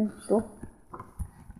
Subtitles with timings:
[0.00, 0.40] 嗯，读。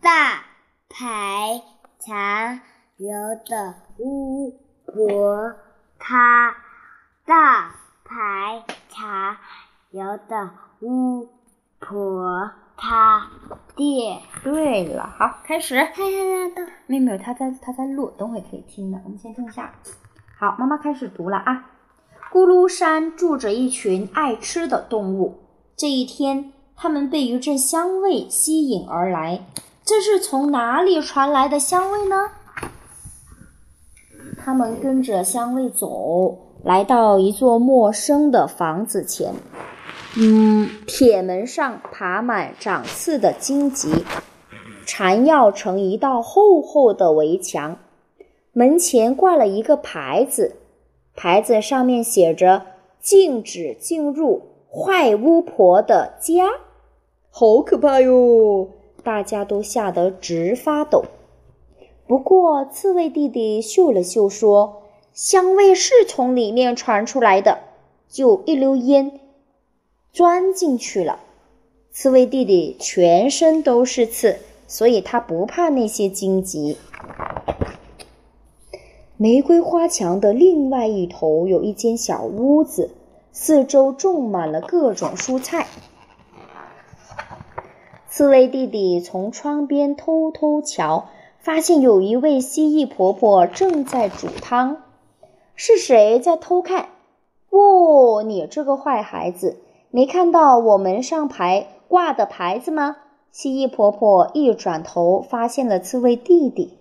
[0.01, 0.45] 大
[0.89, 1.61] 排
[1.99, 2.61] 长
[2.97, 3.11] 游
[3.45, 5.57] 的巫婆，
[5.99, 6.55] 她
[7.27, 7.75] 大
[8.05, 9.37] 排长
[9.91, 10.51] 游的
[10.83, 11.29] 巫
[11.81, 13.29] 婆，她
[13.75, 14.21] 爹。
[14.45, 15.75] 对了，好，开始。
[16.87, 19.01] 妹妹，她在她在录，等会可以听的。
[19.03, 19.75] 我们先听一下。
[20.39, 21.73] 好，妈妈开始读了啊。
[22.31, 25.43] 咕噜山住着一群爱吃的动物。
[25.77, 29.45] 这一天，他们被一阵香味吸引而来。
[29.85, 32.17] 这是从哪里传来的香味呢？
[34.39, 39.35] 他们跟着香味走，来到一座陌生的房子前。
[40.17, 44.05] 嗯，铁门上爬满长刺的荆棘，
[44.87, 47.77] 缠绕成一道厚厚的围墙。
[48.53, 50.55] 门前挂了一个牌子，
[51.17, 52.63] 牌子上面写着
[53.03, 56.49] “禁止进入坏巫婆的家”，
[57.41, 58.67] 好可怕哟！
[59.05, 61.05] 大家都吓得直发抖。
[62.09, 64.83] 不过，刺猬弟弟嗅了嗅，说
[65.15, 67.61] ：“香味是从里面传出来的。”
[68.11, 69.21] 就一溜烟
[70.13, 71.21] 钻进去了。
[71.93, 76.77] 刺猬弟弟全身都是刺，所以他不怕那些荆棘。
[79.17, 82.91] 玫瑰花墙的另外一头有一间小屋子，
[83.31, 85.69] 四周种满了各种蔬菜。
[88.19, 91.05] 刺猬弟弟从窗边偷偷瞧。
[91.39, 94.79] 发现有一位蜥蜴婆婆正在煮汤，
[95.55, 96.89] 是谁在偷看？
[97.51, 99.61] 哦，你这个坏孩子，
[99.93, 102.97] 没看到我门上牌挂的牌子吗？
[103.31, 106.77] 蜥蜴婆婆一转头，发现了刺猬弟弟。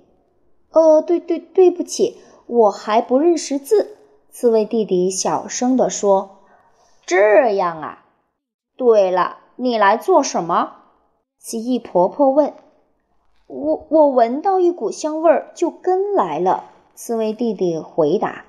[0.71, 3.95] 哦，对对，对不起，我还不认识字。
[4.31, 6.39] 刺猬弟弟小声地说
[7.05, 8.05] ：“这样啊。
[8.75, 10.71] 对了，你来做什么？”
[11.49, 12.51] 蜥蜴婆婆问。
[13.47, 16.65] 我我闻到一股香味儿，就跟来了。
[16.93, 18.43] 刺猬弟弟回答：“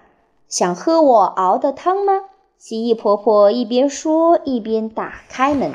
[0.50, 2.25] 想喝我熬的汤吗？”
[2.58, 5.70] 蜥蜴婆婆一边说一边打开门。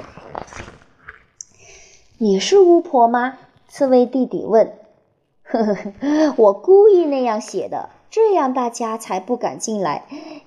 [2.20, 3.38] “你是巫婆吗？”
[3.70, 4.74] 刺猬弟弟问。
[5.48, 10.04] “呵呵呵，我故意那样写的，这样大家才不敢进来。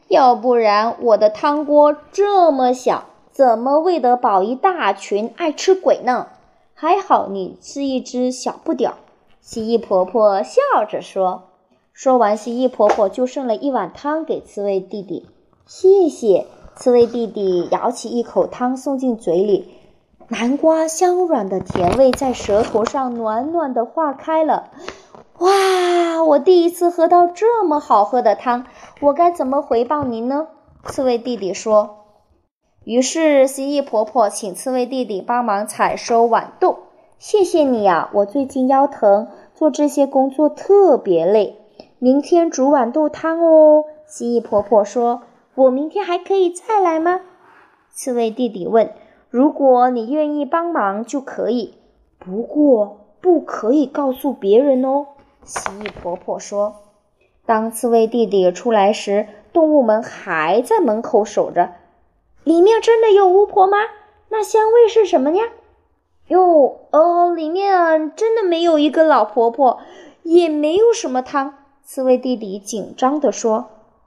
[0.09, 6.27] 要不然我的汤锅这么小，怎么喂得饱一大群爱吃鬼呢？”
[6.79, 8.97] 还好你是一只小不点儿，
[9.41, 11.45] 蜥蜴婆婆笑着说。
[11.95, 15.27] 说完，蜥蜴婆婆就剩了一碗汤给刺猬弟弟。
[15.65, 19.71] 谢谢，刺猬弟弟舀起一口汤送进嘴里，
[20.29, 24.69] 南瓜香软的甜味在舌头上暖暖的化开了。
[25.39, 28.67] 哇，我第一次喝到这么好喝的汤，
[29.01, 30.49] 我该怎么回报您呢？
[30.85, 32.06] 刺猬弟弟说。
[32.87, 36.79] 于是，蜥蜴婆婆请刺猬弟弟帮忙采收豌豆。
[37.19, 39.27] 谢谢你呀，我最近腰疼，
[39.57, 41.57] 做这些工作特别累。
[41.99, 43.87] 明天煮豌豆汤哦。
[44.07, 45.23] 蜥蜴婆婆说
[45.57, 47.23] ：“我明天还可以再来吗？”
[47.91, 48.93] 刺猬弟弟问
[49.31, 51.75] ：“如果你愿意帮忙就可以，
[52.21, 55.09] 不过不可以告诉别人哦。”
[55.43, 56.77] 蜥蜴婆婆说。
[57.45, 61.73] 当刺猬弟弟出来时，动物们还在门口守着。
[62.47, 63.77] 里面真的有巫婆吗？
[64.29, 65.47] 那香味是什么呀？
[66.29, 69.81] 哟，哦，里面真的没有一个老婆婆，
[70.23, 71.55] 也没有什么汤。
[71.83, 73.67] 刺猬弟弟紧张地说：“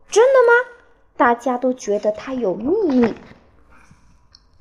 [0.10, 0.70] 真的吗？”
[1.18, 3.14] 大家都觉得他有秘密。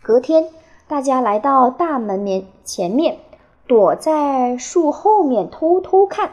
[0.03, 0.49] 隔天，
[0.89, 3.21] 大家来到大门面前面，
[3.69, 6.33] 躲在树后面偷偷看。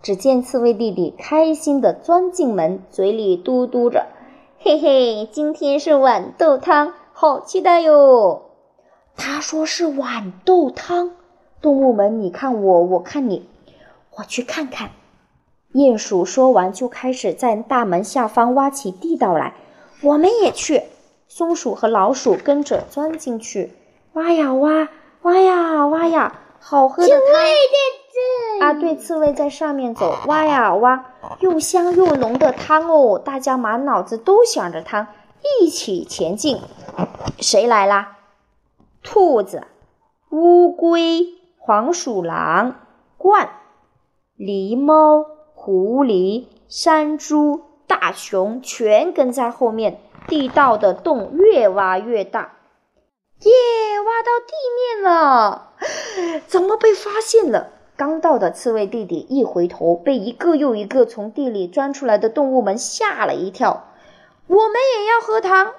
[0.00, 4.06] 只见刺猬弟弟开心地钻进门，嘴里嘟嘟着。
[4.60, 8.42] 嘿嘿，今天是豌豆汤，好期待哟！
[9.16, 11.12] 他说是豌豆汤。
[11.62, 13.48] 动物们，你看我，我看你，
[14.16, 14.90] 我去看看。
[15.72, 19.54] 鼹鼠说完，就开始在大门下方挖起地道来。
[20.02, 20.82] 我们也去。
[21.28, 23.72] 松鼠和老鼠跟着钻进去，
[24.14, 24.88] 挖呀挖，
[25.22, 27.20] 挖呀挖呀，好喝的汤。
[28.60, 31.04] 啊，对，刺猬在上面走，挖呀挖，
[31.40, 33.18] 又香又浓的汤哦！
[33.18, 35.06] 大家满脑子都想着汤，
[35.60, 36.60] 一起前进。
[37.38, 38.18] 谁来啦？
[39.02, 39.66] 兔子、
[40.30, 41.26] 乌龟、
[41.58, 42.80] 黄鼠狼、
[43.18, 43.48] 鹳、
[44.36, 45.24] 狸猫、
[45.54, 50.00] 狐狸、山猪、大熊全跟在后面。
[50.26, 52.58] 地道的洞越挖越大，
[53.40, 53.50] 耶，
[54.04, 55.72] 挖到地面了！
[56.46, 57.68] 怎么被发现了？
[57.98, 63.86] 刚到的刺猬弟弟一回头，被一个又一个从地里钻出来的动物们吓了一跳。
[64.46, 65.72] 我们也要喝汤，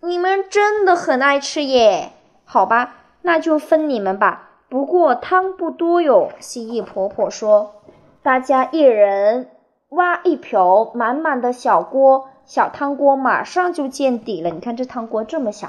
[0.00, 2.10] 你们真的很爱吃耶！
[2.44, 6.32] 好吧，那就分你们吧，不过汤不多哟。
[6.40, 7.74] 蜥蜴婆婆说
[8.24, 9.48] ：“大家一人
[9.90, 14.50] 挖一瓢满满的小锅，小汤锅马上就见底了。
[14.50, 15.68] 你看这汤锅这么小，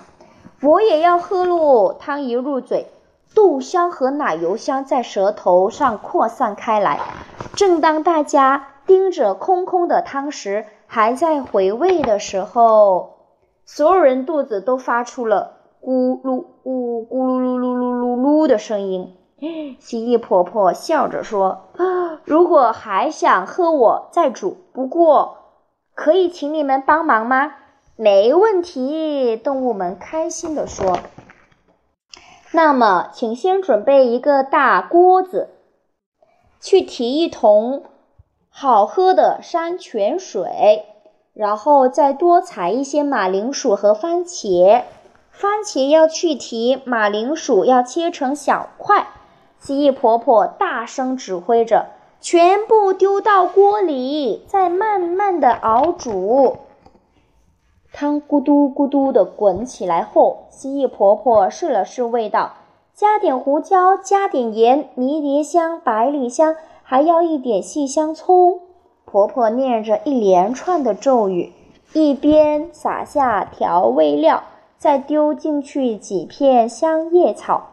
[0.64, 2.88] 我也要喝喽。”汤一入嘴，
[3.36, 7.00] 豆香和奶油香在舌头上扩散开来。
[7.56, 13.18] 正当大家盯着空空的汤匙还在回味的时候，
[13.66, 15.58] 所有人肚子都发出了。
[15.82, 19.18] 咕噜呜咕噜噜噜噜噜噜的声音，
[19.80, 21.64] 蜥蜴婆婆笑着说
[22.24, 24.56] ：“如果还想喝，我再煮。
[24.72, 25.38] 不过，
[25.94, 27.54] 可以请你们帮忙吗
[27.98, 30.98] ？”“没问题。”动物们开心地说。
[32.56, 35.50] “那么，请先准备一个大锅子，
[36.62, 37.84] 去提一桶
[38.50, 40.86] 好喝的山泉水，
[41.34, 44.84] 然后再多采一些马铃薯和番茄。”
[45.34, 49.08] 番茄要去皮，马铃薯要切成小块。
[49.58, 51.88] 蜥蜴婆婆大声指挥着，
[52.22, 56.58] 全部丢到锅里，再慢慢的熬煮。
[57.96, 62.54] 汤咕嘟咕嘟的滚起来后，蜥蜴婆婆试了试味道，
[62.92, 68.62] 加点胡椒，加点盐，迷迭香、百里香，还要一点细香葱。
[69.06, 71.54] 婆婆念着一连串的咒语，
[71.94, 74.42] 一边撒下调味料。
[74.80, 77.70] 再丢进去几片香叶草、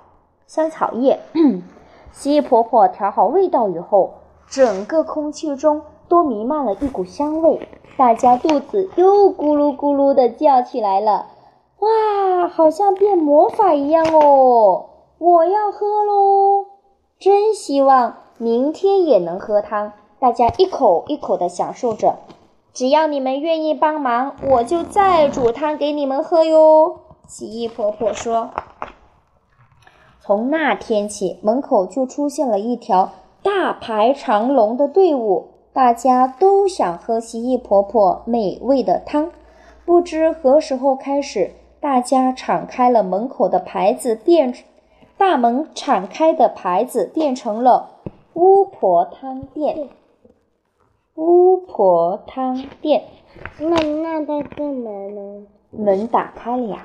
[0.47, 1.19] 香草叶。
[2.13, 4.13] 蜥蜴婆婆调好味道以后，
[4.47, 5.81] 整个空气中
[6.11, 11.29] 都弥漫了一股香味，大家肚子又咕噜咕噜的叫起来了。
[11.79, 14.87] 哇，好像变魔法一样哦！
[15.19, 16.67] 我要喝喽！
[17.19, 19.93] 真希望明天也能喝汤。
[20.19, 22.17] 大家一口一口的享受着。
[22.73, 26.97] 只要你们愿意帮忙，我就再煮汤给你们喝哟。
[27.27, 28.51] 奇异婆婆说
[30.21, 33.11] ：“从那天起，门口就出现了一条
[33.43, 35.49] 大排长龙的队伍，
[35.81, 39.31] 大家都想喝蜥蜴婆婆美味的汤。
[39.87, 44.53] 不知何时候开始，大家敞开了门口的牌子，变
[45.17, 47.93] 大门敞开的牌子变成了
[48.35, 49.89] 巫婆汤店。”
[51.17, 53.05] 巫婆汤店，
[53.59, 55.47] 那那那个门呢？
[55.71, 56.85] 门打开了呀。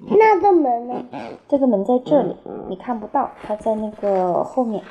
[0.00, 1.04] 那个门呢？
[1.46, 2.36] 这个门在这里，
[2.68, 4.82] 你看不到，它在那个后面。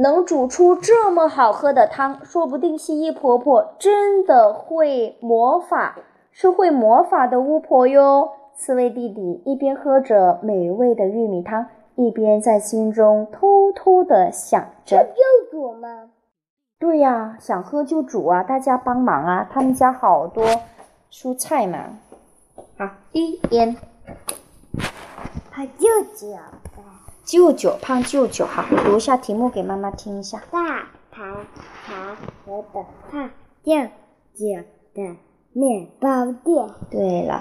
[0.00, 5.98] 能煮出这么好喝的汤，说不定蜥蜴婆婆真的会魔法，
[6.32, 8.30] 是会魔法的巫婆哟。
[8.54, 11.66] 刺猬弟弟一边喝着美味的玉米汤。
[11.96, 16.08] 一边在心中偷偷的想着：“就煮吗
[16.80, 18.42] ？”“对呀，想喝就煮啊！
[18.42, 19.46] 大家帮忙啊！
[19.52, 20.46] 他们家好多
[21.12, 21.78] 蔬菜嘛。
[22.78, 23.76] ”“好，一烟。
[25.52, 26.28] ”“胖舅舅。
[27.30, 28.42] ”“舅舅，胖舅舅。
[28.50, 30.42] ”“好，读一下题目给妈妈听一下。
[30.50, 31.22] ”“大排
[31.86, 33.30] 长龙的胖
[33.62, 33.76] 舅
[34.34, 35.16] 舅的
[35.52, 37.40] 面包店。”对了。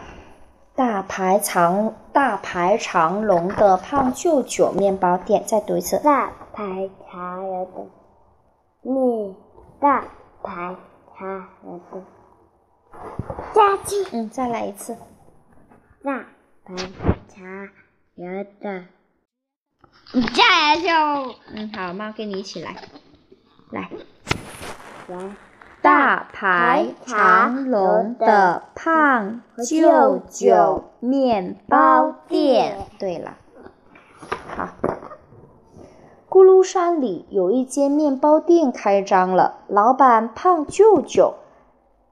[0.76, 5.98] 大排长大排长龙的胖舅舅面包店，再读一次。
[6.04, 7.88] 大排长龙的
[8.84, 9.36] 面，
[9.82, 10.06] 大
[10.44, 10.76] 排
[11.18, 12.04] 长龙的
[13.54, 13.96] 家具。
[14.14, 14.96] 嗯，再来一次。
[16.04, 16.28] 大
[16.64, 16.76] 排
[17.28, 17.70] 长
[18.16, 18.86] 龙的，
[20.11, 20.87] 你再来一次。
[21.54, 22.75] 嗯，好，妈跟你一起来，
[23.69, 23.89] 来，
[25.07, 25.18] 来。
[25.81, 32.87] 大排长龙的胖舅舅面包店。
[32.97, 33.37] 对了，
[34.57, 34.69] 好，
[36.28, 39.59] 咕噜山里有一间面包店开张了。
[39.68, 41.35] 老板胖舅舅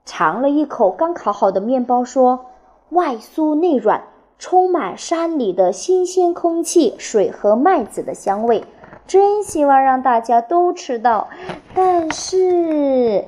[0.05, 2.45] 尝了一口刚烤好的面包，说
[2.89, 4.03] ：“外酥内软，
[4.39, 8.63] 充满山里的新鲜空气、水和麦子的香味，
[9.05, 11.27] 真希望让大家都吃到。”
[11.73, 13.25] 但是。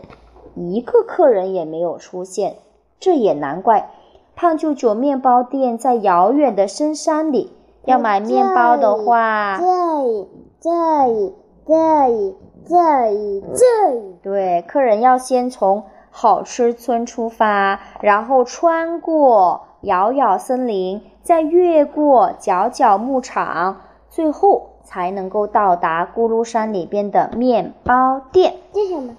[0.55, 2.57] 一个客人也没有出现，
[2.99, 3.91] 这也难怪。
[4.35, 7.53] 胖舅舅面包店在遥远的深山里，
[7.85, 10.27] 要买面包的话，这里，
[10.59, 11.33] 这里，
[11.65, 12.35] 这里，
[12.67, 14.15] 这里，这里。
[14.21, 28.55] 对，客人要先从好吃村出发，然后穿过遥遥森林，再越过角角牧场，最后才能够到达咕噜山里边的面包店。
[28.73, 29.15] 这什么？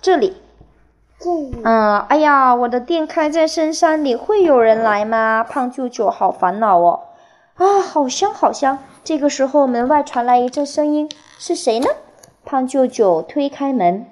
[0.00, 0.36] 这里。
[1.64, 5.42] 嗯，哎呀，我的店开在深山里，会有人来吗？
[5.42, 7.00] 胖舅舅好烦恼哦。
[7.54, 8.78] 啊，好香好香！
[9.02, 11.86] 这个时候，门外传来一阵声音，是谁呢？
[12.44, 14.06] 胖舅舅推开门，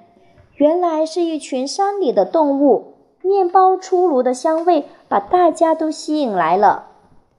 [0.55, 2.92] 原来是一群山里的动物。
[3.25, 6.87] 面包出炉的香味把大家都吸引来了。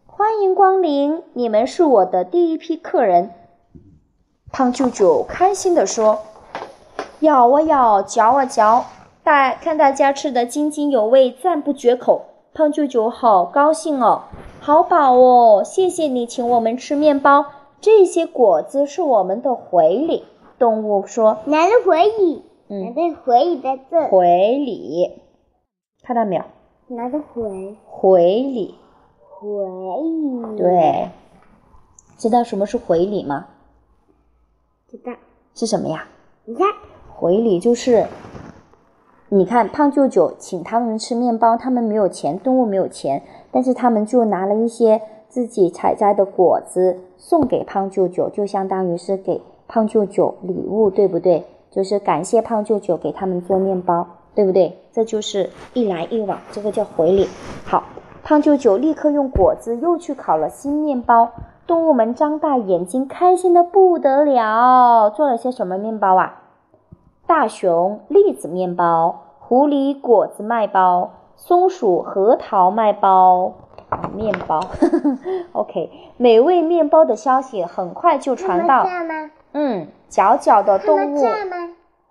[0.07, 3.31] 欢迎光临，你们是我的第一批客人。”
[4.51, 6.21] 胖舅舅开心地说
[7.21, 8.87] ：“咬啊咬，嚼啊嚼，
[9.23, 12.23] 大看大家吃得津津有味，赞不绝口。
[12.55, 14.23] 胖舅舅好高兴哦，
[14.61, 15.63] 好饱哦！
[15.65, 17.45] 谢谢你请我们吃面包，
[17.83, 20.25] 这些果子是我们的回礼。”
[20.59, 25.21] 动物说拿着回礼，：“拿嗯，着回礼在这，回礼，
[26.05, 26.45] 看到没有？
[26.89, 28.75] 拿个回回礼。”
[29.41, 29.51] 回
[30.53, 31.09] 礼。，对，
[32.19, 33.47] 知道什么是回礼吗？
[34.87, 35.13] 知道。
[35.55, 36.07] 是什么呀？
[36.45, 36.67] 你看，
[37.15, 38.07] 回礼就是，
[39.31, 51.47] 你看胖舅舅请他们吃面包，他们没有钱，动物没有钱，但是他们就拿了一些自己采摘的果子送给胖舅舅，就相当于是给胖舅舅礼物，对不对？
[51.71, 54.79] 就是感谢胖舅舅给他们做面包，对不对？
[54.95, 57.29] 这就是一来一往，这个叫回礼。
[57.65, 57.83] 好，
[58.23, 61.33] 胖舅舅立刻用果子又去烤了新面包。
[61.67, 65.11] 动物们张大眼睛，开心的不得了。
[65.11, 66.43] 做了些什么面包啊？
[67.27, 73.55] 大熊栗子面包，狐狸果子麦包，松鼠核桃麦包。
[73.89, 74.61] 啊面包，
[75.53, 78.87] OK，美味面包的消息很快就传到？
[79.53, 81.25] 嗯，小小的动物？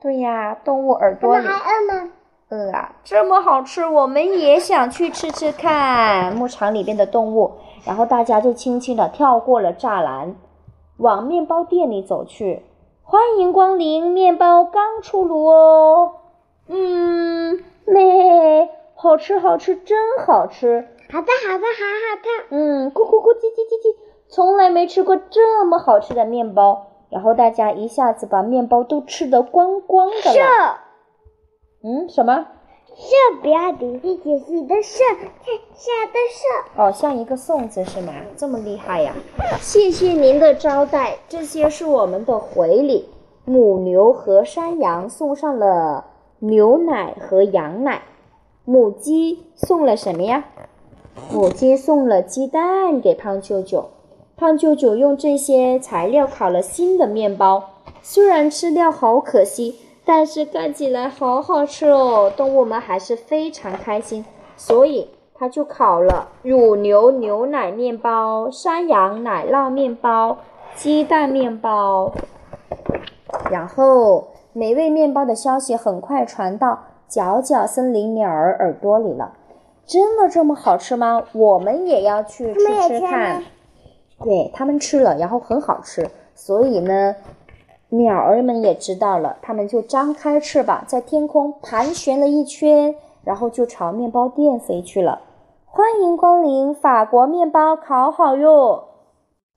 [0.02, 2.12] 对呀，动物耳朵里还饿吗？
[2.54, 6.36] 饿啊，这么好吃，我们也想去吃吃看。
[6.36, 10.36] 牧场里边的动物，然后大家就轻轻地跳过了栅栏，
[10.98, 12.64] 往面包店里走去。
[13.02, 16.12] 欢迎光临，面包刚出炉哦。
[16.68, 20.88] 嗯，妹，好吃好吃，真好吃。
[21.12, 22.46] 好的，好的，好好看。
[22.52, 23.96] 嗯，咕咕咕，叽叽叽叽，
[24.30, 26.88] 从来没吃过这么好吃的面包。
[27.10, 30.80] 然后大家一下子把面包都吃得光光的了。
[31.86, 32.48] 嗯，什么？
[32.96, 36.82] 射不要停，也是一个射，看下的射。
[36.82, 38.14] 哦，像一个粽子是吗？
[38.38, 39.14] 这么厉害呀！
[39.60, 43.10] 谢谢您的招待，这些是我们的回礼。
[43.44, 46.06] 母牛和山羊送上了
[46.40, 48.04] 牛奶和羊奶，
[48.64, 50.46] 母鸡送了什么呀？
[51.34, 53.90] 母鸡送了鸡蛋给胖舅舅。
[54.38, 57.72] 胖舅舅用这些材料烤了新的面包，
[58.02, 62.32] 虽然吃掉好可惜，但是看起来好好吃哦。
[62.36, 64.26] 动物们还是非常开心，
[64.58, 70.38] 所以他就烤了乳牛牛奶面包、山羊奶酪面包、
[70.76, 72.12] 鸡蛋面包。
[73.50, 79.34] 然后，美味面包的消息很快传到角角森林鸟儿耳朵里了。
[79.86, 81.24] 真的这么好吃吗？
[81.34, 83.44] 我们也要去吃吃吃看吗。
[84.24, 87.16] 对他们吃了，然后很好吃，所以呢，
[87.94, 95.22] 鸟儿们也知道了，它们就张开翅膀，在天空盘旋了一圈，然后就朝面包店飞去了。
[95.68, 98.86] 欢迎光临，法国面包烤好哟！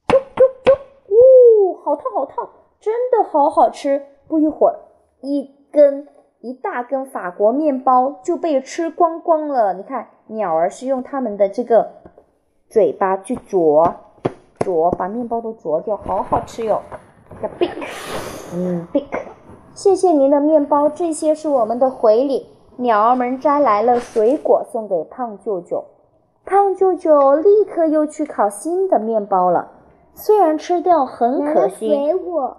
[0.09, 0.77] 啾啾啾，
[1.09, 4.05] 呜，好烫好烫，真的好好吃。
[4.29, 4.81] 不一会儿，
[5.23, 6.07] 一根
[6.41, 9.73] 一大根法国面包就被吃光光了。
[9.73, 11.91] 你看，鸟儿是用它们的这个
[12.69, 13.95] 嘴巴去啄。
[14.59, 16.83] 啄，把面包都啄掉，好好吃哟！
[17.41, 17.71] 叫 big，
[18.55, 19.05] 嗯，big。
[19.75, 22.47] 谢谢您的面包，这些是我们的回礼。
[22.77, 25.85] 鸟儿们摘来了水果送给胖舅舅，
[26.45, 29.73] 胖舅舅立刻又去烤新的面包了。
[30.15, 32.57] 虽然吃掉很可惜，水果，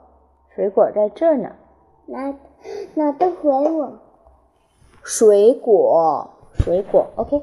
[0.55, 1.49] 水果在这儿呢。
[2.05, 2.33] 拿
[2.95, 3.93] 拿的回我，
[5.03, 7.41] 水果，水果，OK。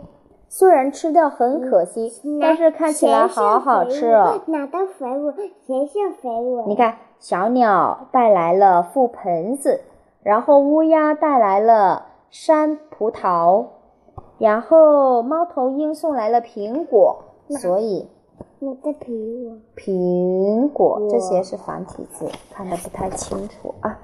[0.48, 4.40] 虽然吃掉很可惜，但是看起来好好吃哦。
[4.46, 5.32] 拿的回我，
[5.66, 6.64] 谁是回我？
[6.66, 9.80] 你看，小鸟带来了覆盆子，
[10.22, 13.64] 然后乌鸦带来了山葡萄，
[14.36, 18.10] 然后猫头鹰送来了苹果，所以
[18.58, 23.98] 我的苹果，苹果这些是繁体字，看得不太清楚啊。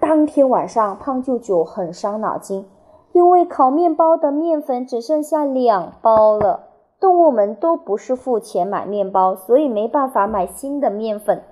[0.00, 2.66] 当天晚上，胖舅舅很伤脑筋，
[3.12, 6.64] 因为烤面包的面粉只剩下两包了。
[6.98, 11.44] 动物们都不是付钱买面包，所以没办法买新的面粉。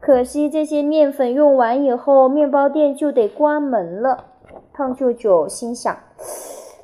[0.00, 4.24] 可惜这些面粉用完以后，面包店就得关门了。
[4.72, 5.94] 胖舅舅心想，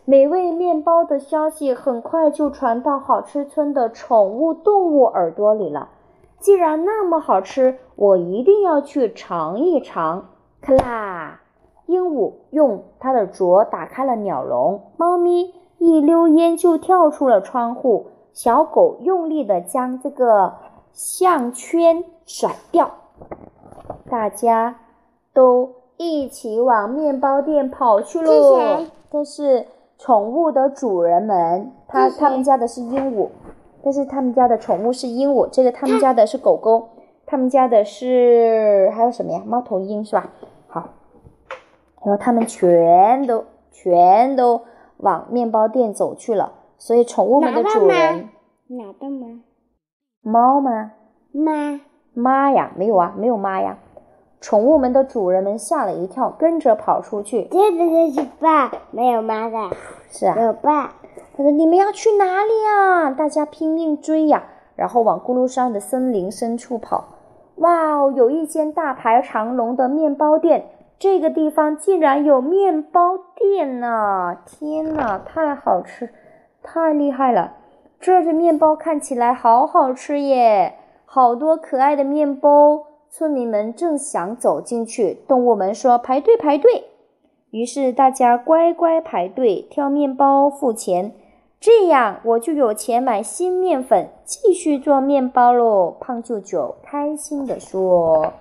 [0.04, 5.88] 美味面包的消息很快就传到好吃村的宠物动物耳朵里了。
[6.38, 10.28] 既然那么好吃，我一定要去尝一尝。
[10.60, 11.40] 咔啦！
[11.86, 20.52] 鹦鹉用它的啄打开了鸟笼，猫咪一溜烟就跳出了窗户，小狗用力地将这个
[20.92, 22.90] 项圈甩掉，
[24.10, 24.76] 大家
[25.32, 28.90] 都一起往面包店跑去是喽谁。
[29.10, 29.66] 这是
[29.98, 33.28] 宠物的主人们，他他们家的是鹦鹉，
[33.82, 36.88] 但是他们家的宠物是鹦鹉，这个他们家的是狗狗，
[37.24, 39.42] 他们家的是还有什么呀？
[39.46, 40.30] 猫头鹰是吧？
[40.68, 40.90] 好，
[42.04, 44.60] 然后他们全都全都
[44.98, 48.28] 往面包店走去了，所以宠物们的主人
[48.68, 49.40] 哪的吗？
[50.20, 50.92] 猫吗？
[51.32, 51.80] 妈，
[52.18, 53.76] 妈呀，没有啊，没有妈呀。
[54.40, 57.46] 宠物们的主人们吓了一跳，跟着跑出去。
[57.50, 59.76] 这个就是爸，没有妈的，
[60.08, 60.94] 是啊，有爸。
[61.36, 64.44] 他说：“你们要去哪里呀？”大家拼命追呀，
[64.74, 67.04] 然后往咕噜山的森林深处跑。
[67.56, 70.66] 哇哦，有一间大排长龙的面包店，
[70.98, 74.38] 这个地方竟然有面包店呢！
[74.46, 76.10] 天哪，太好吃，
[76.62, 77.52] 太厉害了！
[78.00, 80.75] 这的面包看起来好好吃耶，
[81.06, 82.84] 好多可爱的面包。
[83.08, 86.84] 村民们正想走进去，动物们说：“排队，排队！”
[87.50, 91.14] 于是大家乖乖排队挑面包付钱，
[91.58, 95.96] 这样我就有钱买新面粉，继续做面包喽。
[95.98, 98.34] 胖舅舅开心地说：“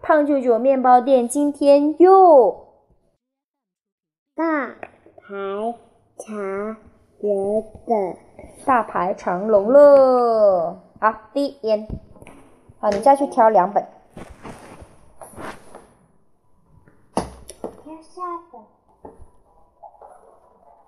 [0.00, 2.68] 胖舅舅面包店今天又
[4.34, 4.74] 大
[5.18, 5.74] 排
[6.16, 6.76] 长
[7.20, 8.16] 龙的
[8.64, 11.88] 大排长龙了。”好，第一眼。
[12.78, 13.86] 好，你再去挑两本。
[17.14, 18.20] 挑下
[18.52, 18.60] 本。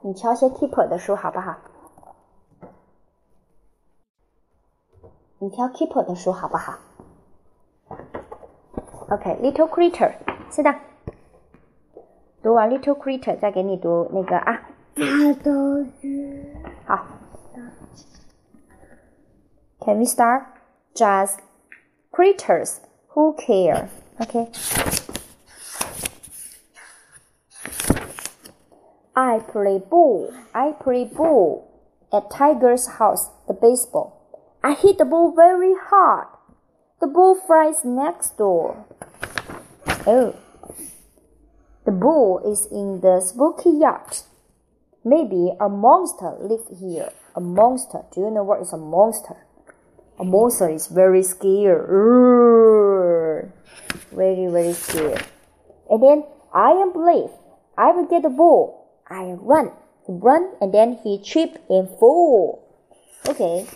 [0.03, 1.57] 你挑些 Keeper 的书好不好？
[5.39, 6.75] 你挑 Keeper 的书好不好
[9.09, 10.13] ？OK，Little Creature，
[10.51, 10.75] 是的。
[12.43, 14.61] 读完 Little Creature，再给你读那个啊。
[14.95, 15.03] 大
[15.43, 16.32] 都是。
[19.85, 20.47] Can we start?
[20.97, 21.41] Just
[22.13, 23.91] creatures who care.
[24.21, 24.49] Okay.
[29.17, 30.33] I play ball.
[30.55, 31.69] I play ball
[32.13, 34.41] at Tiger's house, the baseball.
[34.63, 36.29] I hit the ball very hard.
[37.01, 38.85] The ball flies next door.
[40.07, 40.37] Oh.
[41.85, 44.19] The ball is in the spooky yard.
[45.05, 47.11] Maybe a monster lives here.
[47.35, 48.03] A monster.
[48.15, 49.35] Do you know what is a monster?
[50.19, 51.89] A monster is very scared.
[54.13, 55.25] Very, very scared.
[55.91, 57.31] And then I am brave.
[57.77, 58.89] I will get the ball.
[59.09, 59.73] I run,
[60.07, 62.63] run, and then he trip and fall.
[63.29, 63.67] Okay.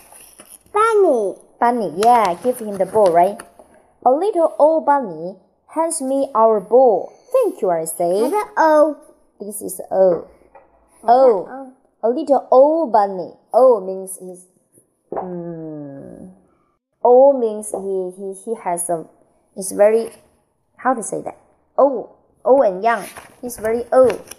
[0.73, 1.37] Bunny.
[1.59, 3.41] Bunny, yeah, give him the ball, right?
[4.05, 5.37] A little old bunny
[5.75, 7.13] hands me our ball.
[7.33, 8.21] Thank you, I say.
[8.21, 8.97] 它是 O。
[9.39, 10.29] This is O.
[11.03, 11.73] O.
[12.03, 13.33] A little old bunny.
[13.53, 14.47] O means he's.
[15.17, 15.76] Um,
[17.07, 19.07] O means he, he, he has a.
[19.57, 20.11] Is very.
[20.77, 21.39] How to say that?
[21.79, 22.17] O.
[22.45, 23.07] O and young.
[23.41, 24.35] He's very old.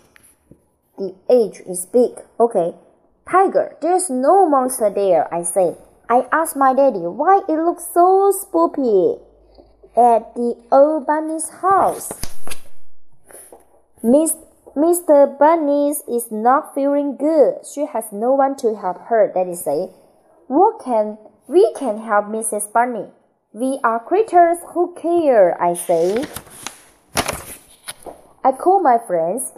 [0.97, 2.11] The age is big.
[2.37, 2.75] Okay.
[3.29, 5.75] Tiger, there's no monster there, I say.
[6.09, 9.19] I ask my daddy why it looks so spooky
[9.95, 12.11] at the old bunny's house.
[14.03, 14.35] Miss,
[14.75, 15.37] Mr.
[15.39, 17.65] Bunny is not feeling good.
[17.65, 19.89] She has no one to help her, Daddy say.
[20.47, 21.17] What can
[21.47, 22.71] we can help Mrs.
[22.71, 23.07] Bunny?
[23.53, 26.25] We are creatures who care, I say.
[28.43, 29.51] I call my friends.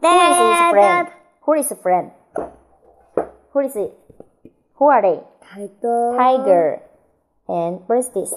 [0.00, 1.08] Who is his friend?
[1.42, 2.10] Who is a friend?
[3.52, 3.92] Who is it?
[4.76, 5.20] Who are they?
[5.52, 6.16] Tiger.
[6.16, 6.80] Tiger.
[7.48, 8.32] And what is this?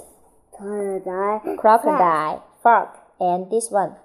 [0.57, 1.39] Tiger.
[1.57, 3.95] Crocodile, frog, and this one.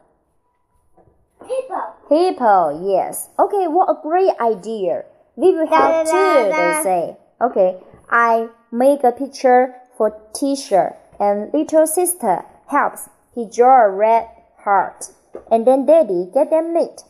[1.40, 1.80] Hippo.
[2.08, 3.30] Hippo, yes.
[3.38, 5.04] Okay, what a great idea.
[5.36, 7.16] We will help too, they say.
[7.40, 7.76] Okay,
[8.10, 13.08] I make a picture for teacher and little sister helps.
[13.34, 15.10] He draw a red heart.
[15.50, 17.02] And then daddy get them made.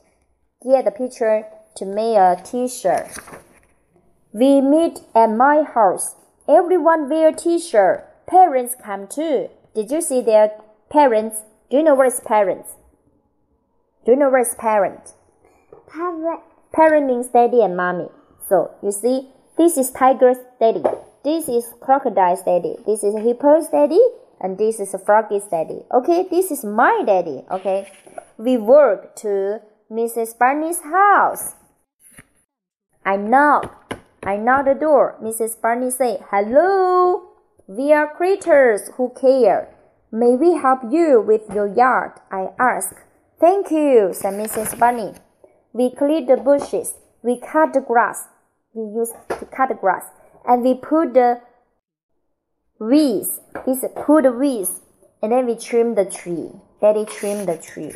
[0.62, 1.44] Get the picture
[1.76, 3.08] to make a t-shirt.
[4.32, 6.16] We meet at my house.
[6.48, 8.26] Everyone wear t-shirt.
[8.26, 9.48] Parents come too.
[9.74, 10.50] Did you see their
[10.90, 11.42] parents?
[11.70, 12.70] Do you know what is parents?
[14.04, 15.14] Do you know what is parent?
[15.86, 16.40] Parrot.
[16.72, 18.08] Parent means daddy and mommy.
[18.48, 20.82] So you see, this is tiger's daddy.
[21.24, 22.76] This is crocodile's daddy.
[22.86, 24.00] This is hippo's daddy.
[24.40, 25.82] And this is a frog's daddy.
[25.92, 27.44] Okay, this is my daddy.
[27.50, 27.90] Okay,
[28.36, 30.38] we work to Mrs.
[30.38, 31.56] Barney's house.
[33.04, 33.94] I knock.
[34.22, 35.16] I knock the door.
[35.20, 35.60] Mrs.
[35.60, 37.22] Barney say, "Hello.
[37.66, 39.74] We are creatures who care.
[40.12, 42.94] May we help you with your yard?" I ask.
[43.40, 44.78] Thank you, said Mrs.
[44.78, 45.14] Bunny.
[45.72, 46.94] We clear the bushes.
[47.22, 48.28] We cut the grass.
[48.78, 50.04] We use to cut the grass,
[50.46, 51.40] and we put the
[52.78, 53.40] weeds.
[53.66, 54.70] This put the weeds,
[55.20, 56.52] and then we trim the tree.
[56.80, 57.90] Daddy trim the tree.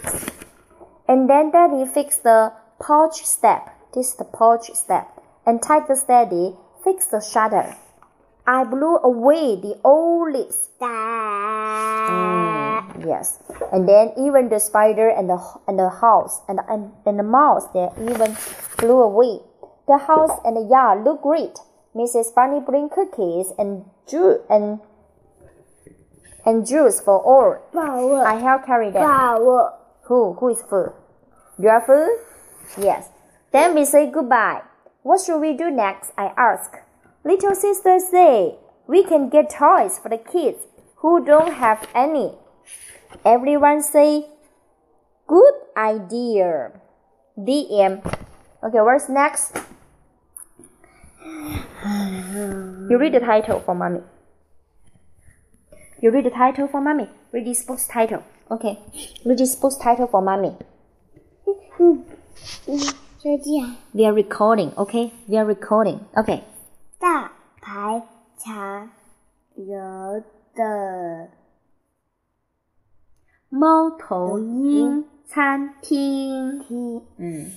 [1.06, 3.70] and then Daddy fix the porch step.
[3.94, 5.06] This is the porch step,
[5.46, 7.76] and Tiger's steady fix the shutter.
[8.44, 10.68] I blew away the old leaves.
[12.10, 13.38] Mm, yes.
[13.72, 17.68] And then even the spider and the and the house and and, and the mouse
[17.72, 19.46] they even flew away.
[19.86, 21.58] The house and the yard look great.
[21.94, 22.34] Mrs.
[22.34, 24.80] Bunny bring cookies and juice and
[26.44, 27.58] and juice for all.
[27.72, 28.26] Flower.
[28.26, 29.02] I help carry them.
[29.02, 29.78] Flower.
[30.04, 30.94] Who who is full?
[31.58, 32.08] You are full?
[32.82, 33.08] Yes.
[33.52, 34.62] Then we say goodbye.
[35.02, 36.12] What should we do next?
[36.16, 36.78] I ask.
[37.24, 40.66] Little sister say we can get toys for the kids
[40.96, 42.34] who don't have any.
[43.24, 44.26] Everyone say
[45.26, 46.72] good idea.
[47.36, 48.02] The end.
[48.62, 49.56] Okay, what's next?
[52.89, 54.01] You read the title for mommy.
[56.01, 57.09] You read the title for mommy.
[57.31, 58.23] Read this book's title.
[58.51, 58.79] Okay.
[59.25, 60.55] Read this book's title for mommy.
[63.19, 63.75] 再见。
[63.93, 65.11] We are recording, okay?
[65.27, 65.99] We are recording.
[66.15, 66.43] Okay.
[66.99, 68.03] 大排
[68.37, 68.89] 茶
[69.55, 70.23] 油
[70.55, 71.29] 的
[73.49, 76.59] 猫头鹰餐厅。
[76.63, 77.51] 厅，嗯，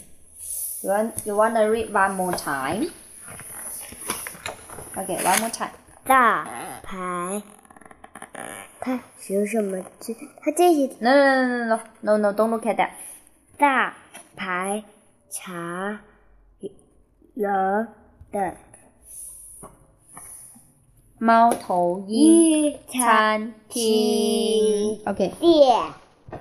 [0.82, 2.90] You want you wanna read one more time?
[4.97, 5.71] Okay, one more time.
[6.05, 6.47] 大
[6.81, 7.41] 牌，
[8.79, 10.15] 它有什么字？
[10.41, 12.91] 它这些 No, no, no, no, no, no, no, don't look at that.
[13.57, 13.93] 大
[14.37, 14.85] 牌
[15.29, 15.99] 茶
[17.33, 17.87] 楼
[18.31, 18.53] 的
[21.17, 25.01] 猫头鹰餐厅。
[25.07, 25.77] OK，店，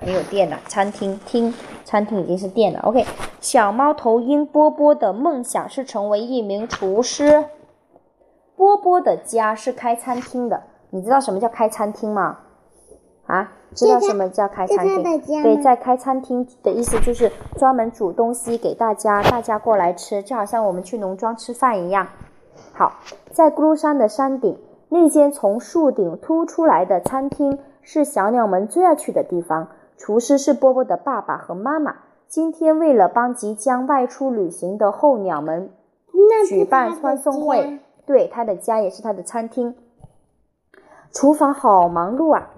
[0.05, 2.79] 没有电了，餐厅厅餐厅已经是店了。
[2.83, 3.05] OK，
[3.41, 7.49] 小猫头鹰波波的梦想是成为一名厨师。
[8.55, 12.37] 波波的家是开餐厅的，你知道什么叫开餐厅吗？
[13.25, 15.03] 啊，知道什么叫开餐厅？
[15.43, 22.07] 对，在开餐厅的意思就是专门煮东西给大家，大家过来吃，就好像我们去农庄吃饭一样。
[22.71, 22.93] 好，
[23.31, 24.57] 在咕噜山的山顶，
[24.89, 29.67] 那间从树顶凸出来的餐厅是小鸟们最爱去的地方。
[29.97, 31.95] 厨师是波波的爸爸和妈妈。
[32.27, 35.69] 今天为了帮即将外出旅行的候鸟们
[36.47, 39.75] 举办欢送会，对，他的家也是他的餐厅。
[41.11, 42.49] 厨房好忙碌啊！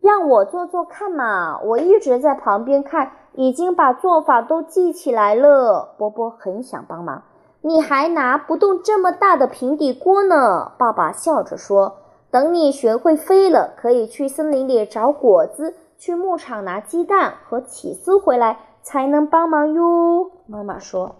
[0.00, 5.94] 让我做做看嘛，我一直在旁边看，已经把做法都记起来了。
[5.96, 7.22] 波波很想帮忙，
[7.60, 10.72] 你还拿不动这么大的平底锅呢。
[10.76, 11.96] 爸爸笑着说
[12.30, 21.14] ：“等你学会飞了，可以去森林里找果子，去牧场拿鸡蛋和起司回来，才能帮忙哟。”妈妈说。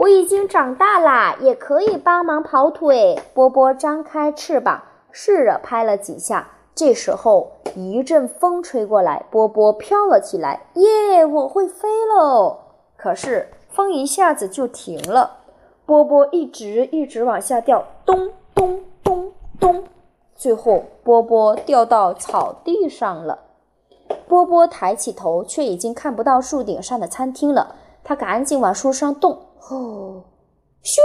[0.00, 3.20] 我已经长大啦，也可以帮忙跑腿。
[3.34, 4.80] 波波张开翅膀，
[5.12, 6.48] 试着拍了几下。
[6.74, 10.62] 这时候一阵风吹过来，波波飘了起来。
[10.72, 12.60] 耶，我会飞喽！
[12.96, 15.40] 可是风一下子就停了，
[15.84, 19.84] 波波一直一直往下掉，咚咚咚咚，
[20.34, 23.40] 最后波波掉到草地上了。
[24.26, 27.74] 波波抬起头，却已经看不到树顶上的餐厅了。
[28.02, 30.24] 他赶紧往树上动，哦，
[30.82, 31.00] 咻，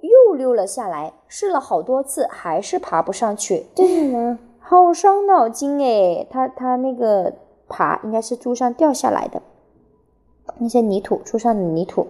[0.00, 1.12] 又溜了下来。
[1.28, 3.66] 试了好多次，还是爬不上去。
[3.74, 4.38] 这是什么？
[4.58, 7.32] 好伤脑筋哎，他他那个
[7.68, 9.42] 爬应该是树上掉下来的，
[10.58, 12.06] 那些泥土，树上的泥土。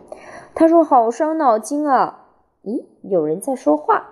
[0.54, 2.28] 他说好伤脑筋啊！
[2.64, 4.08] 咦，有人在说话，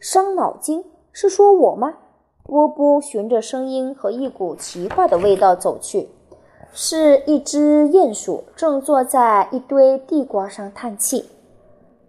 [0.00, 1.94] 伤脑筋是说我吗？
[2.42, 6.08] 波波循着声音和一股奇怪的味道走去，
[6.72, 11.28] 是一只鼹鼠正坐在一堆地瓜上叹气。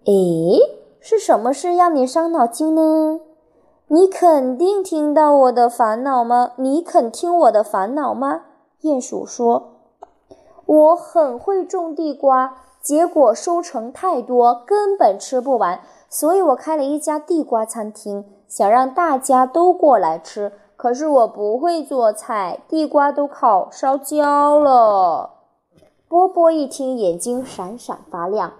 [0.04, 0.58] 诶，
[1.00, 3.20] 是什么事让你伤脑筋呢？
[3.88, 6.52] 你肯定听到我的烦恼吗？
[6.56, 8.42] 你肯听我的烦恼吗？
[8.82, 9.72] 鼹鼠说
[10.64, 20.52] ：“我很会种地瓜，结果收成太多，根本吃不完，所以我开了一家地瓜餐厅，想让大家都过来吃。
[20.80, 25.28] 可是我不会做菜，地瓜都烤烧焦了。”
[26.08, 28.54] 波波一听，眼睛闪闪发亮，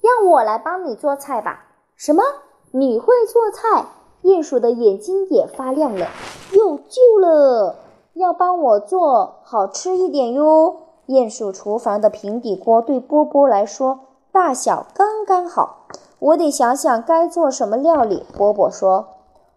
[0.00, 1.64] 让我来帮你做菜吧。
[1.96, 2.22] 什么？
[2.70, 3.86] 你会做菜？
[4.22, 6.06] 鼹鼠的眼睛也发亮了，
[6.52, 7.74] 有救了！
[8.12, 10.76] 要帮我做好吃一点哟。
[11.08, 13.98] 鼹鼠厨房的平底锅对波波来说
[14.30, 15.88] 大小刚刚好，
[16.20, 18.24] 我得想想该做什么料理。
[18.38, 19.06] 波波说：“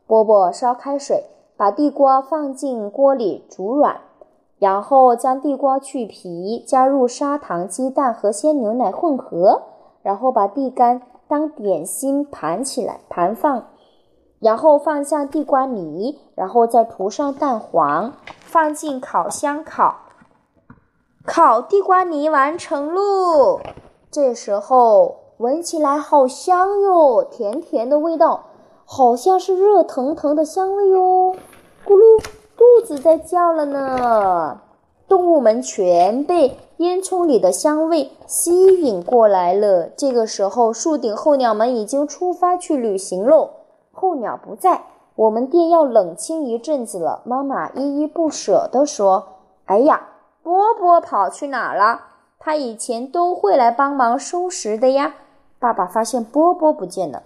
[0.08, 1.26] 波波烧开水，
[1.58, 3.98] 把地瓜放进锅里煮软，
[4.60, 9.64] 然后将地瓜去皮，加入砂糖、鸡蛋和鲜牛奶混合，
[10.04, 13.66] 然后把地干当点心盘起来，盘放。”
[14.40, 19.96] 然后放下地瓜泥，然后再涂上蛋黄，放进烤箱烤。
[21.26, 23.60] 烤地瓜泥完成喽。
[24.12, 28.44] 这时候闻起来好香哟，甜甜的味道，
[28.90, 31.36] 好像是热腾腾的香味哟。
[31.86, 32.24] 咕噜，
[32.56, 34.62] 肚子在叫了呢。
[35.10, 39.90] 动物们全被烟囱里的香味吸引过来了。
[39.98, 43.50] 这个时候，树顶候鸟们已经出发去旅行喽。
[43.92, 47.22] 候鸟不在，我们店要冷清一阵子了。
[47.26, 49.26] 妈妈依依不舍地说
[49.68, 50.08] ：“哎呀，
[50.42, 52.00] 波波跑去哪了？
[52.40, 55.14] 他以前都会来帮忙收拾的呀。”
[55.60, 57.24] 爸爸发现波波不见了。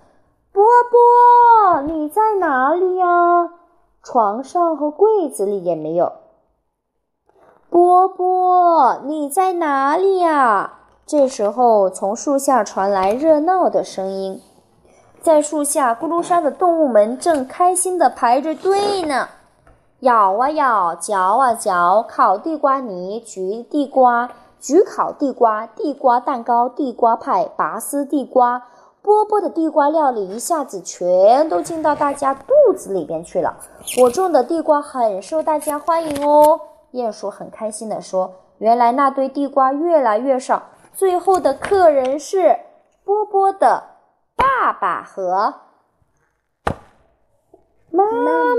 [0.53, 3.51] 波波，你在哪里呀？
[4.03, 6.11] 床上和柜子里也没有。
[7.69, 10.73] 波波，你在哪里呀？
[11.05, 14.41] 这时候，从树下传来热闹的声音。
[15.21, 19.29] 在树下，咕噜山的动物们正开心地排着队呢，
[20.01, 28.63] 咬啊咬，嚼啊嚼，烤地瓜泥、焗地瓜、焗烤地瓜、地瓜蛋糕、地瓜派、拔丝地瓜。
[29.01, 33.57] 波波的地瓜料理一下子全都进到大家肚子里边去了。
[34.01, 36.59] 我种的地瓜很受大家欢迎哦。
[36.91, 42.59] 鼹鼠很开心地说：“原来那堆地瓜越来越少，最后的客人是
[43.03, 43.83] 波波的
[44.35, 45.53] 爸爸和
[47.89, 48.03] 妈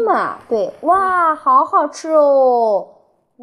[0.05, 0.39] 妈。
[0.49, 2.89] 对，哇，好好吃哦！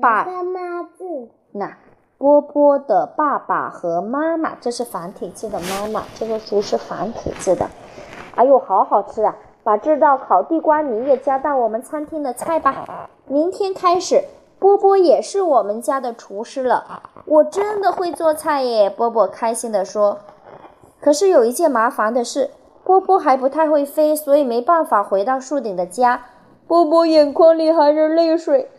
[0.02, 1.78] 爸妈字，那
[2.20, 7.66] 波波的爸爸和妈妈，这是繁体字的妈妈，这个书是繁体字的。
[8.36, 9.34] 哎呦，好好吃啊！
[9.64, 13.10] 把这道烤地瓜泥也加到我们餐厅的菜吧。
[13.26, 14.22] 明天开始。”
[14.60, 18.90] 波波也是我们家的厨师了，我真的会做菜耶！
[18.90, 20.18] 波波开心地说。
[21.00, 22.50] 可是有一件麻烦的事，
[22.84, 26.24] 波波还不太会飞，所以没办法回到树顶的家。
[26.68, 28.70] 波波眼眶里含着泪水。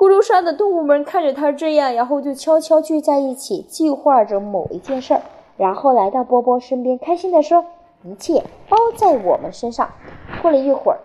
[0.00, 5.20] 咕噜山的动物们看着他这样，然后就悄悄聚在一起，计划着某一件事儿，
[5.58, 7.66] 然后来到波波身边，开心地说
[8.02, 9.90] ：“一切包在我们身上。”
[10.40, 11.00] 过了一会儿。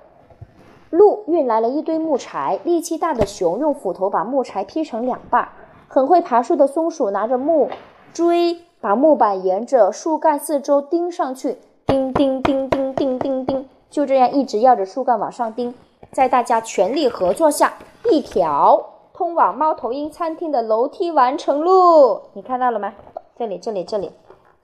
[0.91, 5.49] 鹿运来了一堆木柴，力气大的熊用斧头把木柴劈成两半。
[5.89, 7.67] 很会爬树的松鼠拿着木
[8.13, 15.75] 锥，把木板沿着树干四周钉上去，钉钉钉钉钉钉钉，就这样一直绕着树干往上钉。
[16.15, 17.73] 在大家全力合作下，
[18.09, 18.81] 一条
[19.13, 22.21] 通往猫头鹰餐厅的楼梯完成喽！
[22.31, 22.93] 你看到了吗？
[23.37, 24.13] 这里，这里，这里，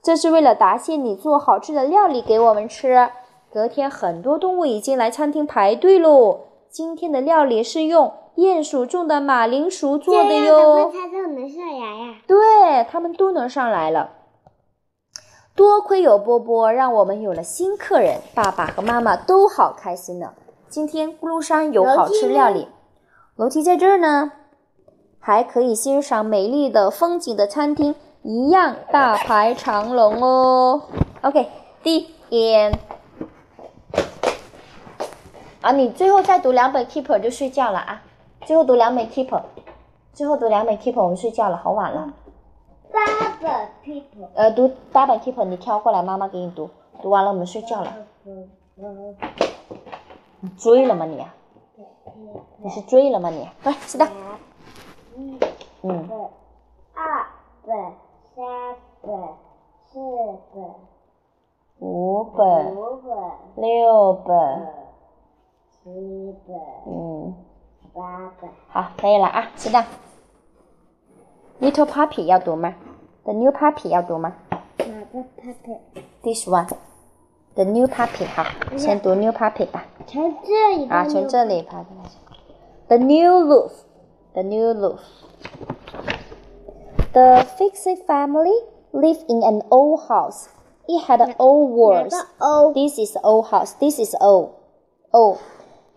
[0.02, 3.10] 这是为了答谢你做好吃的料理给我们吃。
[3.52, 6.40] 隔天，很多动物已经来餐厅排队喽。
[6.70, 10.90] 今天的料理是用鼹鼠种的马铃薯做的哟。
[10.90, 12.14] 它都能上来呀？
[12.26, 14.08] 对，它们都能上来了。
[15.54, 18.22] 多亏有波波，让我们有了新客人。
[18.34, 20.32] 爸爸和妈妈都好开心呢。
[20.72, 22.66] 今天咕噜山有好吃料理。
[23.36, 24.32] 楼梯在这儿呢，
[25.20, 30.84] 还可以欣赏美丽的风景的餐厅，一样大排长龙哦。
[31.20, 32.76] OK，the end。
[35.60, 38.02] 啊，你最后再读两本 Keeper 就睡觉了啊！
[38.46, 39.42] 最后读两本 Keeper，
[40.14, 42.14] 最后读两本 Keeper，我们睡觉了，好晚了。
[42.90, 43.00] 八
[43.42, 43.50] 本
[43.84, 44.26] Keeper。
[44.32, 46.70] 呃，读八本 Keeper，你挑过来，妈妈给你读。
[47.02, 47.94] 读完了，我们睡觉了。
[50.44, 51.24] 你追了吗你？
[52.58, 53.48] 你是追了吗你？
[53.62, 54.04] 来，是的。
[55.16, 55.38] 一
[55.80, 56.10] 本、
[56.94, 57.26] 二
[57.64, 57.92] 本、
[58.34, 58.44] 三
[59.02, 59.12] 本、
[59.86, 60.00] 四
[60.52, 60.64] 本、
[61.78, 63.14] 五本、五本、
[63.56, 64.66] 六本。
[65.84, 65.90] 七
[66.46, 67.34] 本，嗯，
[67.92, 69.84] 八本，好，可以了啊，吃的。
[71.60, 72.74] Little puppy 要读吗
[73.22, 74.34] ？The new puppy 要读吗？
[74.50, 76.48] 哪个 puppy？This
[77.55, 78.45] one，The new puppy，好，
[78.77, 79.85] 先读 new puppy 吧。
[80.05, 81.83] 从这里啊，从这里爬
[82.87, 88.53] The new Wolf，The new Wolf。The Fixit family
[88.91, 90.49] lived in an old house.
[90.87, 92.13] It had old walls.
[92.73, 93.73] This is old house.
[93.79, 94.51] This is old.
[95.11, 95.39] Old.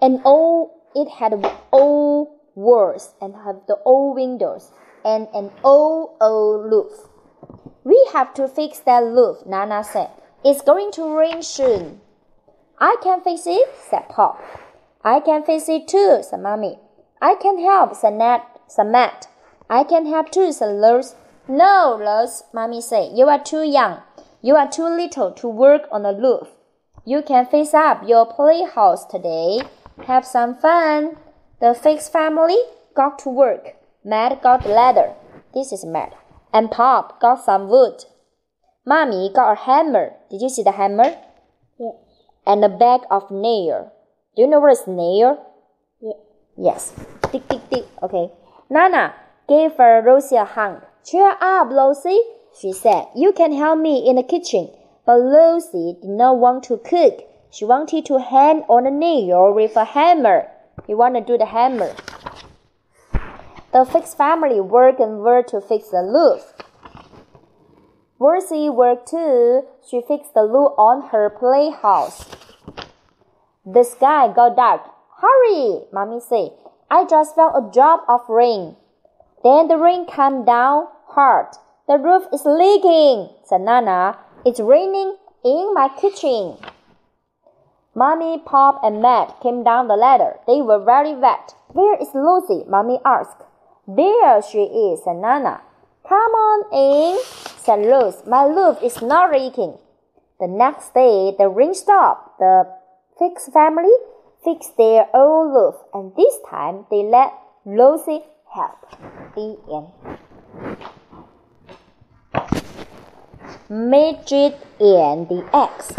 [0.00, 1.34] and old it had
[1.70, 4.72] old walls and have the old windows
[5.04, 6.92] and an old old roof.
[7.84, 10.10] We have to fix that roof, Nana said.
[10.47, 12.01] It's going to rain soon.
[12.77, 14.39] I can fix it, said Pop.
[15.03, 16.77] I can fix it too, said Mommy.
[17.19, 19.27] I can help, said Nat, said Matt.
[19.71, 21.15] I can help too, said Rose.
[21.47, 23.17] No, Rose, Mommy said.
[23.17, 24.03] You are too young.
[24.43, 26.49] You are too little to work on the roof.
[27.05, 29.61] You can fix up your playhouse today.
[30.05, 31.17] Have some fun.
[31.59, 32.59] The Fix family
[32.93, 33.77] got to work.
[34.03, 35.15] Matt got the ladder.
[35.55, 36.13] This is Matt.
[36.53, 38.05] And Pop got some wood.
[38.85, 40.13] Mommy got a hammer.
[40.29, 41.17] Did you see the hammer?
[41.79, 41.95] Yes.
[42.45, 43.91] And a bag of nail.
[44.35, 45.43] Do you know what is nail?
[45.99, 46.15] Yes.
[46.57, 46.93] Yes.
[47.31, 47.85] Tick, tick, tick.
[48.03, 48.31] Okay.
[48.69, 49.15] Nana
[49.49, 50.83] gave her Rosie a hug.
[51.03, 52.21] Cheer up, Rosie,
[52.59, 53.07] she said.
[53.15, 54.69] You can help me in the kitchen.
[55.05, 57.23] But Lucy did not want to cook.
[57.51, 60.47] She wanted to hang on a nail with a hammer.
[60.85, 61.93] He wanted to do the hammer.
[63.71, 66.54] The Fix family worked and worked to fix the roof.
[68.19, 69.63] Lucy worked too.
[69.89, 72.25] She fixed the roof on her playhouse.
[73.65, 74.81] The sky got dark.
[75.21, 76.51] Hurry, Mommy said.
[76.89, 78.75] I just felt a drop of rain.
[79.43, 81.47] Then the rain came down hard.
[81.87, 84.17] The roof is leaking, said Nana.
[84.45, 86.57] It's raining in my kitchen.
[87.93, 90.37] Mommy, Pop, and Matt came down the ladder.
[90.47, 91.53] They were very wet.
[91.69, 92.65] Where is Lucy?
[92.67, 93.43] Mommy asked.
[93.87, 95.61] There she is, said Nana.
[96.07, 97.17] Come on in,
[97.65, 98.21] said Rose.
[98.27, 99.77] My roof is not leaking.
[100.39, 102.37] The next day, the rain stopped.
[102.37, 102.65] The
[103.17, 103.93] Fix family
[104.43, 107.33] fixed their own roof, and this time they let
[107.65, 108.21] Lucy
[108.53, 108.77] help.
[109.33, 109.87] The end.
[113.67, 115.93] Midget and the eggs.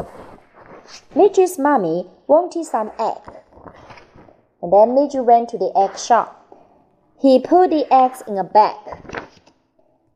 [1.16, 3.22] Midget's mommy wanted some egg.
[4.62, 6.32] And then Midget went to the egg shop.
[7.20, 8.76] He put the eggs in a bag.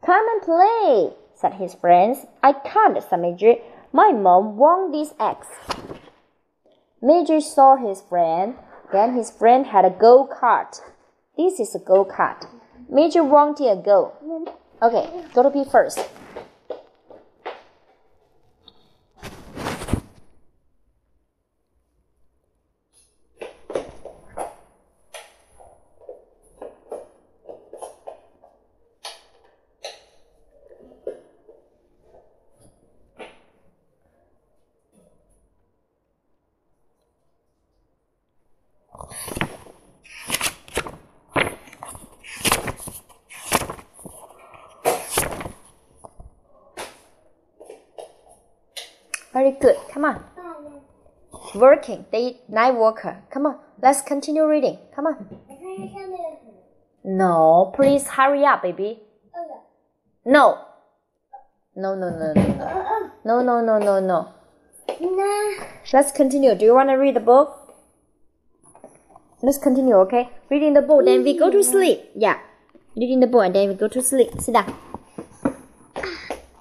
[0.04, 2.26] Come and play, said his friends.
[2.42, 3.62] I can't, said Midget.
[3.92, 5.46] My mom wants these eggs.
[7.02, 8.54] Midget saw his friend.
[8.92, 10.80] Then his friend had a go kart.
[11.36, 12.46] This is a go kart.
[12.88, 14.12] Midget wanted a go.
[14.82, 15.98] Okay, go to P first.
[49.50, 49.76] Very good.
[49.92, 50.22] Come on.
[51.54, 52.06] Working.
[52.12, 53.22] Day night worker.
[53.30, 53.58] Come on.
[53.82, 54.78] Let's continue reading.
[54.94, 55.26] Come on.
[57.02, 59.00] No, please hurry up, baby.
[60.24, 60.58] No.
[61.74, 63.10] No, no, no, no, no.
[63.24, 64.28] No, no, no, no, no.
[65.92, 66.54] Let's continue.
[66.54, 67.56] Do you want to read the book?
[69.42, 70.28] Let's continue, okay?
[70.50, 72.10] Reading the book, then we go to sleep.
[72.14, 72.38] Yeah.
[72.94, 74.28] Reading the book, and then we go to sleep.
[74.38, 74.76] Sit down.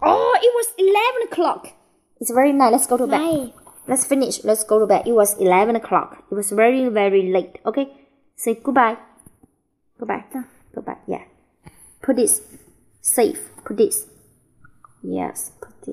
[0.02, 1.74] Oh, it was 11 o'clock.
[2.20, 2.72] It's very nice.
[2.72, 3.54] Let's go to bed.
[3.88, 4.44] Let's finish.
[4.44, 5.08] Let's go to bed.
[5.08, 6.24] It was 11 o'clock.
[6.32, 7.60] It was very, very late.
[7.66, 7.88] Okay?
[8.36, 8.98] Say goodbye.
[9.98, 10.26] Goodbye.
[10.74, 10.98] Goodbye.
[11.08, 11.24] Yeah.
[12.02, 12.42] Put this.
[13.02, 13.50] Safe.
[13.66, 14.06] Put this.
[15.02, 15.52] Yes.
[15.62, 15.69] Put